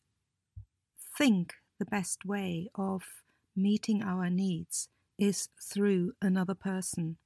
think 1.18 1.54
the 1.78 1.84
best 1.84 2.24
way 2.24 2.70
of 2.74 3.02
meeting 3.54 4.02
our 4.02 4.30
needs 4.30 4.88
is 5.18 5.48
through 5.60 6.12
another 6.20 6.54
person. 6.54 7.16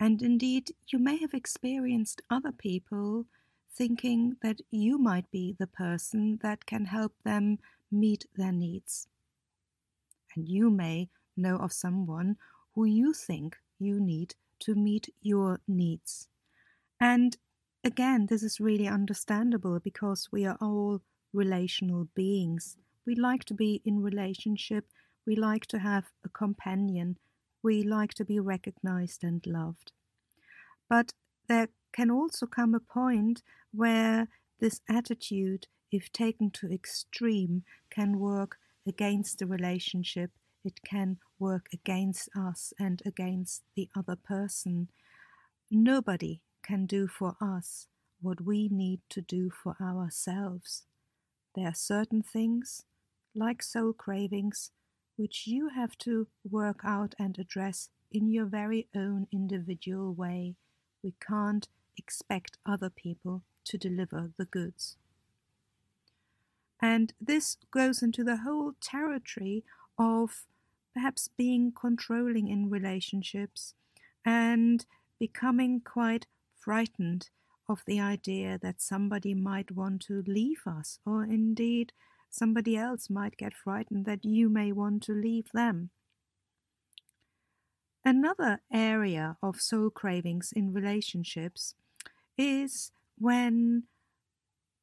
And 0.00 0.22
indeed, 0.22 0.72
you 0.88 0.98
may 0.98 1.18
have 1.18 1.34
experienced 1.34 2.22
other 2.30 2.52
people 2.52 3.26
thinking 3.72 4.36
that 4.42 4.60
you 4.70 4.98
might 4.98 5.30
be 5.30 5.56
the 5.58 5.66
person 5.66 6.38
that 6.42 6.66
can 6.66 6.86
help 6.86 7.12
them 7.24 7.58
meet 7.90 8.26
their 8.36 8.52
needs. 8.52 9.08
And 10.34 10.48
you 10.48 10.70
may 10.70 11.08
know 11.36 11.56
of 11.56 11.72
someone 11.72 12.36
who 12.74 12.84
you 12.84 13.12
think 13.12 13.56
you 13.78 14.00
need 14.00 14.34
to 14.60 14.74
meet 14.74 15.12
your 15.22 15.60
needs. 15.66 16.28
And 17.00 17.36
again, 17.84 18.26
this 18.26 18.42
is 18.42 18.60
really 18.60 18.88
understandable 18.88 19.78
because 19.80 20.28
we 20.32 20.46
are 20.46 20.56
all 20.60 21.02
relational 21.32 22.08
beings. 22.14 22.76
We 23.06 23.14
like 23.14 23.44
to 23.44 23.54
be 23.54 23.82
in 23.84 24.02
relationship, 24.02 24.86
we 25.26 25.36
like 25.36 25.66
to 25.66 25.78
have 25.78 26.04
a 26.24 26.28
companion, 26.28 27.18
we 27.62 27.82
like 27.82 28.14
to 28.14 28.24
be 28.24 28.38
recognized 28.38 29.24
and 29.24 29.44
loved. 29.46 29.92
But 30.88 31.12
there 31.48 31.68
can 31.92 32.10
also 32.10 32.46
come 32.46 32.74
a 32.74 32.80
point 32.80 33.42
where 33.72 34.28
this 34.60 34.80
attitude, 34.88 35.66
if 35.90 36.12
taken 36.12 36.50
to 36.50 36.72
extreme, 36.72 37.64
can 37.90 38.18
work 38.18 38.58
against 38.86 39.38
the 39.38 39.46
relationship. 39.46 40.30
It 40.64 40.80
can 40.84 41.18
work 41.38 41.66
against 41.72 42.28
us 42.36 42.72
and 42.78 43.02
against 43.04 43.62
the 43.76 43.88
other 43.96 44.16
person. 44.16 44.88
Nobody 45.70 46.40
can 46.62 46.86
do 46.86 47.06
for 47.06 47.36
us 47.40 47.86
what 48.20 48.40
we 48.40 48.68
need 48.68 49.00
to 49.10 49.20
do 49.20 49.50
for 49.50 49.76
ourselves. 49.80 50.84
There 51.54 51.66
are 51.66 51.74
certain 51.74 52.22
things, 52.22 52.82
like 53.34 53.62
soul 53.62 53.92
cravings, 53.92 54.70
which 55.16 55.46
you 55.46 55.68
have 55.68 55.96
to 55.98 56.26
work 56.48 56.80
out 56.84 57.14
and 57.18 57.38
address 57.38 57.88
in 58.10 58.30
your 58.30 58.46
very 58.46 58.88
own 58.94 59.26
individual 59.32 60.12
way. 60.12 60.54
We 61.02 61.14
can't 61.20 61.68
expect 61.96 62.58
other 62.66 62.90
people 62.90 63.42
to 63.64 63.78
deliver 63.78 64.30
the 64.36 64.44
goods. 64.44 64.96
And 66.80 67.12
this 67.20 67.56
goes 67.70 68.02
into 68.02 68.24
the 68.24 68.38
whole 68.38 68.74
territory 68.80 69.64
of 69.98 70.44
perhaps 70.92 71.28
being 71.28 71.72
controlling 71.72 72.48
in 72.48 72.70
relationships 72.70 73.74
and 74.24 74.84
becoming 75.18 75.80
quite 75.80 76.26
frightened 76.58 77.30
of 77.68 77.82
the 77.86 78.00
idea 78.00 78.58
that 78.62 78.82
somebody 78.82 79.34
might 79.34 79.70
want 79.70 80.02
to 80.02 80.22
leave 80.26 80.62
us, 80.66 80.98
or 81.06 81.24
indeed 81.24 81.92
somebody 82.34 82.76
else 82.76 83.08
might 83.08 83.36
get 83.36 83.54
frightened 83.54 84.04
that 84.06 84.24
you 84.24 84.48
may 84.48 84.72
want 84.72 85.02
to 85.04 85.12
leave 85.12 85.46
them. 85.54 85.90
Another 88.04 88.60
area 88.72 89.36
of 89.42 89.60
soul 89.60 89.88
cravings 89.88 90.52
in 90.54 90.72
relationships 90.72 91.74
is 92.36 92.92
when 93.16 93.84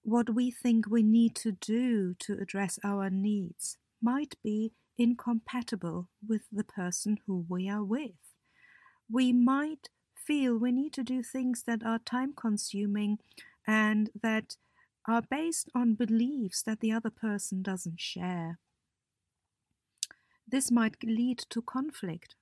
what 0.02 0.34
we 0.34 0.50
think 0.50 0.90
we 0.90 1.04
need 1.04 1.36
to 1.36 1.52
do 1.52 2.16
to 2.20 2.34
address 2.42 2.80
our 2.84 3.10
needs 3.10 3.78
might 4.02 4.36
be 4.44 4.72
incompatible 4.98 6.08
with 6.28 6.42
the 6.52 6.64
person 6.64 7.18
who 7.28 7.46
we 7.48 7.70
are 7.70 7.84
with. 7.84 8.34
We 9.12 9.34
might 9.34 9.90
feel 10.16 10.58
we 10.58 10.72
need 10.72 10.94
to 10.94 11.04
do 11.04 11.22
things 11.22 11.64
that 11.68 11.84
are 11.86 12.00
time 12.00 12.34
consuming 12.36 13.20
and 13.68 14.10
that 14.22 14.56
are 15.08 15.22
based 15.22 15.70
on 15.74 15.96
beliefs 15.96 16.62
that 16.64 16.80
the 16.80 16.92
other 16.92 17.10
person 17.10 17.62
doesn't 17.62 18.00
share. 18.00 18.60
This 20.48 20.70
might 20.72 21.04
lead 21.04 21.40
to 21.50 21.62
conflict 21.62 22.36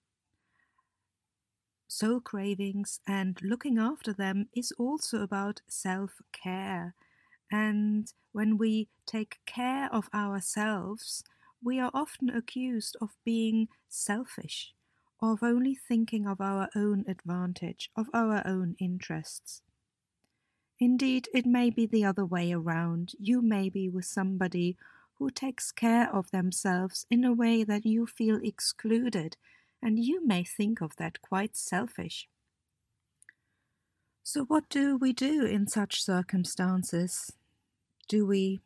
soul 1.89 2.21
cravings 2.21 3.01
and 3.07 3.41
looking 3.41 3.77
after 3.77 4.13
them 4.13 4.47
is 4.55 4.71
also 4.77 5.21
about 5.21 5.61
self 5.67 6.21
care. 6.31 6.95
And 7.51 8.13
when 8.31 8.57
we 8.57 8.89
take 9.05 9.39
care 9.45 9.91
of 9.91 10.07
ourselves, 10.13 11.23
we 11.61 11.79
are 11.79 11.91
often 11.93 12.29
accused 12.29 12.95
of 13.01 13.17
being 13.25 13.67
selfish, 13.89 14.73
of 15.21 15.43
only 15.43 15.75
thinking 15.75 16.27
of 16.27 16.39
our 16.39 16.69
own 16.75 17.03
advantage, 17.07 17.89
of 17.95 18.07
our 18.13 18.45
own 18.45 18.75
interests. 18.79 19.61
Indeed, 20.79 21.27
it 21.33 21.45
may 21.45 21.69
be 21.69 21.85
the 21.85 22.05
other 22.05 22.25
way 22.25 22.53
around. 22.53 23.13
You 23.19 23.41
may 23.41 23.69
be 23.69 23.89
with 23.89 24.05
somebody 24.05 24.77
who 25.15 25.29
takes 25.29 25.71
care 25.71 26.09
of 26.13 26.31
themselves 26.31 27.05
in 27.09 27.25
a 27.25 27.33
way 27.33 27.65
that 27.65 27.85
you 27.85 28.05
feel 28.05 28.39
excluded 28.41 29.35
and 29.81 29.99
you 29.99 30.25
may 30.25 30.43
think 30.43 30.81
of 30.81 30.95
that 30.95 31.21
quite 31.21 31.55
selfish. 31.57 32.27
So, 34.23 34.45
what 34.45 34.69
do 34.69 34.95
we 34.95 35.11
do 35.11 35.43
in 35.45 35.67
such 35.67 36.03
circumstances? 36.03 37.33
Do 38.07 38.25
we 38.25 38.59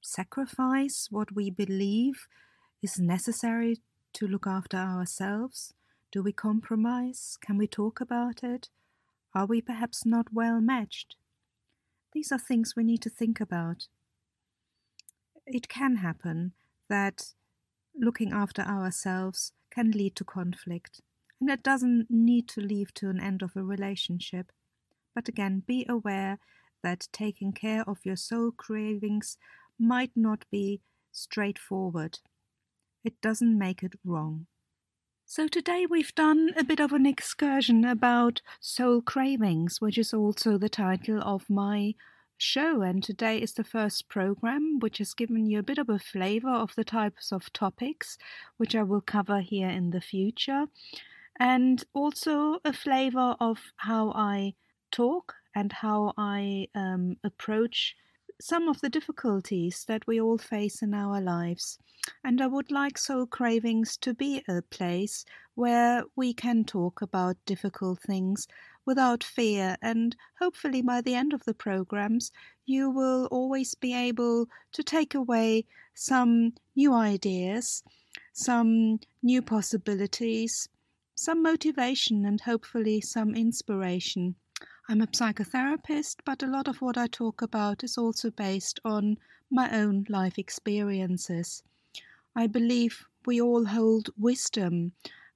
sacrifice 0.00 1.08
what 1.10 1.32
we 1.32 1.50
believe 1.50 2.26
is 2.82 2.98
necessary 2.98 3.78
to 4.14 4.26
look 4.26 4.46
after 4.46 4.76
ourselves? 4.76 5.74
Do 6.12 6.22
we 6.22 6.32
compromise? 6.32 7.36
Can 7.40 7.58
we 7.58 7.66
talk 7.66 8.00
about 8.00 8.42
it? 8.42 8.68
Are 9.34 9.46
we 9.46 9.60
perhaps 9.60 10.06
not 10.06 10.32
well 10.32 10.60
matched? 10.60 11.16
These 12.12 12.32
are 12.32 12.38
things 12.38 12.74
we 12.76 12.84
need 12.84 13.02
to 13.02 13.10
think 13.10 13.40
about. 13.40 13.86
It 15.46 15.68
can 15.68 15.96
happen 15.96 16.52
that 16.88 17.34
looking 17.94 18.32
after 18.32 18.62
ourselves 18.62 19.52
can 19.70 19.92
lead 19.92 20.16
to 20.16 20.24
conflict, 20.24 21.00
and 21.40 21.50
it 21.50 21.62
doesn't 21.62 22.06
need 22.10 22.48
to 22.48 22.60
lead 22.60 22.88
to 22.96 23.08
an 23.08 23.20
end 23.20 23.42
of 23.42 23.56
a 23.56 23.62
relationship. 23.62 24.52
But 25.14 25.28
again, 25.28 25.62
be 25.66 25.86
aware 25.88 26.38
that 26.82 27.08
taking 27.12 27.52
care 27.52 27.82
of 27.88 28.04
your 28.04 28.16
soul 28.16 28.52
cravings 28.52 29.36
might 29.78 30.12
not 30.16 30.44
be 30.50 30.80
straightforward. 31.12 32.18
It 33.04 33.20
doesn't 33.20 33.58
make 33.58 33.82
it 33.82 33.94
wrong. 34.04 34.46
So, 35.32 35.46
today 35.46 35.86
we've 35.88 36.12
done 36.16 36.50
a 36.56 36.64
bit 36.64 36.80
of 36.80 36.92
an 36.92 37.06
excursion 37.06 37.84
about 37.84 38.42
soul 38.58 39.00
cravings, 39.00 39.80
which 39.80 39.96
is 39.96 40.12
also 40.12 40.58
the 40.58 40.68
title 40.68 41.22
of 41.22 41.48
my 41.48 41.94
show, 42.36 42.82
and 42.82 43.00
today 43.00 43.40
is 43.40 43.52
the 43.52 43.62
first 43.62 44.08
program 44.08 44.80
which 44.80 44.98
has 44.98 45.14
given 45.14 45.46
you 45.46 45.60
a 45.60 45.62
bit 45.62 45.78
of 45.78 45.88
a 45.88 46.00
flavor 46.00 46.50
of 46.50 46.74
the 46.74 46.82
types 46.82 47.30
of 47.30 47.52
topics 47.52 48.18
which 48.56 48.74
I 48.74 48.82
will 48.82 49.00
cover 49.00 49.38
here 49.38 49.68
in 49.68 49.90
the 49.90 50.00
future, 50.00 50.66
and 51.38 51.84
also 51.94 52.58
a 52.64 52.72
flavor 52.72 53.36
of 53.38 53.60
how 53.76 54.10
I 54.10 54.54
talk 54.90 55.36
and 55.54 55.72
how 55.72 56.12
I 56.18 56.66
um, 56.74 57.18
approach 57.22 57.94
some 58.40 58.68
of 58.68 58.80
the 58.80 58.88
difficulties 58.88 59.84
that 59.86 60.06
we 60.06 60.20
all 60.20 60.38
face 60.38 60.82
in 60.82 60.94
our 60.94 61.20
lives. 61.20 61.78
And 62.24 62.40
I 62.40 62.46
would 62.46 62.70
like 62.70 62.96
Soul 62.96 63.26
Cravings 63.26 63.96
to 63.98 64.14
be 64.14 64.42
a 64.48 64.62
place 64.62 65.24
where 65.54 66.04
we 66.16 66.32
can 66.32 66.64
talk 66.64 67.02
about 67.02 67.36
difficult 67.44 68.00
things 68.00 68.48
without 68.86 69.22
fear. 69.22 69.76
And 69.82 70.16
hopefully, 70.38 70.82
by 70.82 71.02
the 71.02 71.14
end 71.14 71.32
of 71.32 71.44
the 71.44 71.54
programs, 71.54 72.32
you 72.64 72.90
will 72.90 73.26
always 73.26 73.74
be 73.74 73.94
able 73.94 74.46
to 74.72 74.82
take 74.82 75.14
away 75.14 75.66
some 75.94 76.54
new 76.74 76.94
ideas, 76.94 77.82
some 78.32 79.00
new 79.22 79.42
possibilities, 79.42 80.68
some 81.14 81.42
motivation, 81.42 82.24
and 82.24 82.40
hopefully 82.40 83.00
some 83.00 83.34
inspiration. 83.34 84.34
I'm 84.90 85.02
a 85.02 85.06
psychotherapist, 85.06 86.16
but 86.24 86.42
a 86.42 86.48
lot 86.48 86.66
of 86.66 86.82
what 86.82 86.98
I 86.98 87.06
talk 87.06 87.42
about 87.42 87.84
is 87.84 87.96
also 87.96 88.32
based 88.32 88.80
on 88.84 89.18
my 89.48 89.70
own 89.72 90.04
life 90.08 90.36
experiences. 90.36 91.62
I 92.34 92.48
believe 92.48 93.06
we 93.24 93.40
all 93.40 93.66
hold 93.66 94.10
wisdom 94.18 94.90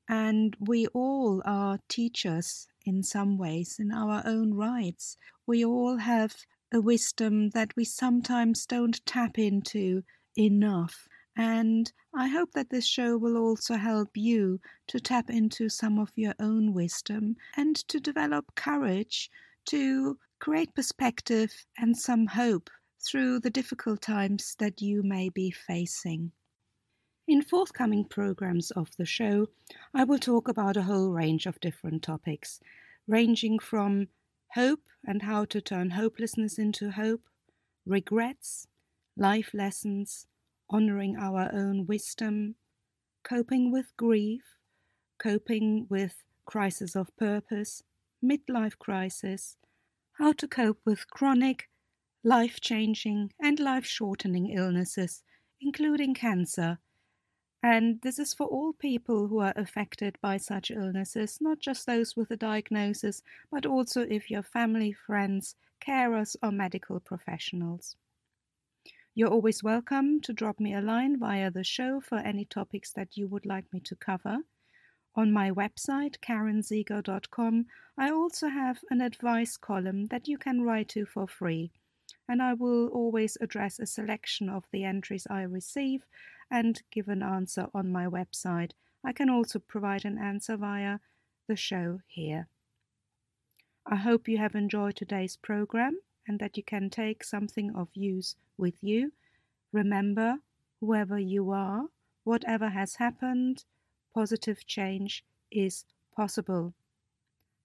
and 0.08 0.56
we 0.58 0.88
all 0.88 1.40
are 1.44 1.78
teachers 1.88 2.66
in 2.84 3.04
some 3.04 3.38
ways 3.38 3.76
in 3.78 3.92
our 3.92 4.24
own 4.26 4.54
rights. 4.54 5.18
We 5.46 5.64
all 5.64 5.98
have 5.98 6.34
a 6.72 6.80
wisdom 6.80 7.50
that 7.50 7.76
we 7.76 7.84
sometimes 7.84 8.66
don't 8.66 9.06
tap 9.06 9.38
into 9.38 10.02
enough. 10.36 11.06
And 11.36 11.92
I 12.12 12.26
hope 12.26 12.54
that 12.54 12.70
this 12.70 12.86
show 12.86 13.16
will 13.16 13.36
also 13.36 13.76
help 13.76 14.16
you 14.16 14.60
to 14.88 14.98
tap 14.98 15.30
into 15.30 15.68
some 15.68 16.00
of 16.00 16.10
your 16.16 16.34
own 16.40 16.74
wisdom 16.74 17.36
and 17.56 17.76
to 17.86 18.00
develop 18.00 18.56
courage 18.56 19.30
to 19.66 20.18
create 20.38 20.74
perspective 20.74 21.66
and 21.78 21.96
some 21.96 22.26
hope 22.26 22.70
through 23.04 23.40
the 23.40 23.50
difficult 23.50 24.00
times 24.02 24.56
that 24.58 24.80
you 24.80 25.02
may 25.02 25.28
be 25.28 25.50
facing. 25.50 26.32
In 27.26 27.42
forthcoming 27.42 28.04
programs 28.04 28.70
of 28.72 28.90
the 28.98 29.06
show, 29.06 29.48
I 29.94 30.04
will 30.04 30.18
talk 30.18 30.48
about 30.48 30.76
a 30.76 30.82
whole 30.82 31.10
range 31.10 31.46
of 31.46 31.60
different 31.60 32.02
topics, 32.02 32.60
ranging 33.06 33.58
from 33.58 34.08
hope 34.54 34.82
and 35.06 35.22
how 35.22 35.44
to 35.46 35.60
turn 35.60 35.90
hopelessness 35.90 36.58
into 36.58 36.90
hope, 36.90 37.22
regrets, 37.86 38.66
life 39.16 39.50
lessons, 39.54 40.26
honoring 40.68 41.16
our 41.16 41.50
own 41.52 41.86
wisdom, 41.86 42.56
coping 43.22 43.72
with 43.72 43.96
grief, 43.96 44.58
coping 45.18 45.86
with 45.88 46.22
crisis 46.44 46.94
of 46.94 47.16
purpose, 47.16 47.82
midlife 48.24 48.78
crisis, 48.78 49.56
how 50.14 50.32
to 50.32 50.48
cope 50.48 50.80
with 50.84 51.10
chronic, 51.10 51.68
life 52.22 52.60
changing, 52.60 53.30
and 53.40 53.60
life 53.60 53.84
shortening 53.84 54.50
illnesses, 54.50 55.22
including 55.60 56.14
cancer. 56.14 56.78
And 57.62 58.00
this 58.02 58.18
is 58.18 58.34
for 58.34 58.46
all 58.46 58.72
people 58.72 59.28
who 59.28 59.38
are 59.40 59.54
affected 59.56 60.18
by 60.20 60.36
such 60.36 60.70
illnesses, 60.70 61.38
not 61.40 61.60
just 61.60 61.86
those 61.86 62.14
with 62.16 62.30
a 62.30 62.36
diagnosis, 62.36 63.22
but 63.50 63.66
also 63.66 64.02
if 64.02 64.30
your 64.30 64.42
family, 64.42 64.92
friends, 64.92 65.54
carers, 65.86 66.36
or 66.42 66.50
medical 66.50 67.00
professionals. 67.00 67.96
You're 69.14 69.30
always 69.30 69.62
welcome 69.62 70.20
to 70.22 70.32
drop 70.32 70.58
me 70.58 70.74
a 70.74 70.80
line 70.80 71.18
via 71.18 71.50
the 71.50 71.64
show 71.64 72.00
for 72.00 72.18
any 72.18 72.44
topics 72.44 72.92
that 72.92 73.16
you 73.16 73.28
would 73.28 73.46
like 73.46 73.72
me 73.72 73.80
to 73.80 73.96
cover. 73.96 74.38
On 75.16 75.32
my 75.32 75.50
website, 75.50 76.18
karinsieger.com, 76.18 77.66
I 77.96 78.10
also 78.10 78.48
have 78.48 78.80
an 78.90 79.00
advice 79.00 79.56
column 79.56 80.06
that 80.06 80.26
you 80.26 80.36
can 80.36 80.62
write 80.62 80.88
to 80.90 81.06
for 81.06 81.28
free, 81.28 81.70
and 82.28 82.42
I 82.42 82.54
will 82.54 82.88
always 82.88 83.38
address 83.40 83.78
a 83.78 83.86
selection 83.86 84.48
of 84.48 84.64
the 84.72 84.82
entries 84.82 85.26
I 85.30 85.42
receive 85.42 86.04
and 86.50 86.82
give 86.90 87.08
an 87.08 87.22
answer 87.22 87.68
on 87.72 87.92
my 87.92 88.06
website. 88.06 88.72
I 89.04 89.12
can 89.12 89.30
also 89.30 89.60
provide 89.60 90.04
an 90.04 90.18
answer 90.18 90.56
via 90.56 90.98
the 91.46 91.56
show 91.56 92.00
here. 92.08 92.48
I 93.86 93.96
hope 93.96 94.26
you 94.26 94.38
have 94.38 94.54
enjoyed 94.54 94.96
today's 94.96 95.36
program 95.36 96.00
and 96.26 96.40
that 96.40 96.56
you 96.56 96.62
can 96.64 96.90
take 96.90 97.22
something 97.22 97.74
of 97.76 97.88
use 97.94 98.34
with 98.56 98.82
you. 98.82 99.12
Remember, 99.72 100.38
whoever 100.80 101.18
you 101.18 101.50
are, 101.50 101.84
whatever 102.24 102.70
has 102.70 102.96
happened, 102.96 103.64
positive 104.14 104.64
change 104.66 105.24
is 105.50 105.84
possible. 106.14 106.72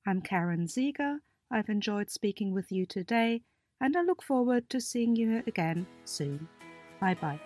I'm 0.05 0.21
Karin 0.21 0.65
Sieger. 0.65 1.17
I've 1.51 1.69
enjoyed 1.69 2.09
speaking 2.09 2.53
with 2.53 2.71
you 2.71 2.85
today, 2.85 3.41
and 3.79 3.95
I 3.95 4.01
look 4.01 4.23
forward 4.23 4.69
to 4.71 4.81
seeing 4.81 5.15
you 5.15 5.43
again 5.47 5.85
soon. 6.05 6.47
Bye 6.99 7.15
bye. 7.15 7.39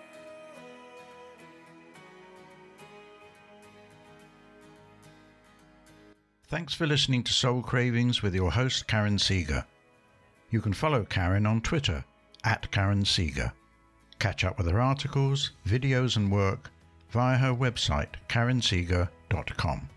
Thanks 6.48 6.74
for 6.74 6.86
listening 6.86 7.24
to 7.24 7.34
Soul 7.34 7.62
Cravings 7.62 8.22
with 8.22 8.36
your 8.36 8.52
host, 8.52 8.88
Karin 8.88 9.18
Sieger. 9.18 9.66
You 10.52 10.62
can 10.62 10.74
follow 10.74 11.04
Karin 11.04 11.48
on 11.48 11.62
Twitter 11.62 12.06
at 12.44 12.70
Karin 12.72 13.04
Sieger. 13.04 13.52
Catch 14.20 14.44
up 14.44 14.58
with 14.58 14.70
her 14.70 14.80
articles, 14.80 15.52
videos, 15.68 16.16
and 16.16 16.32
work 16.32 16.70
via 17.14 17.38
her 17.38 17.54
website, 17.54 18.16
karinsieger.com. 18.28 19.93